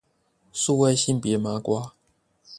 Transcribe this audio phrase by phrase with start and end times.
[0.51, 1.93] 數位性別麻瓜